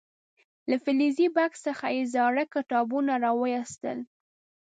له 0.69 0.75
فلزي 0.83 1.27
بکس 1.35 1.59
څخه 1.67 1.85
یې 1.95 2.03
زاړه 2.13 2.43
کتابونه 2.55 3.13
راو 3.23 3.37
ویستل. 3.41 3.99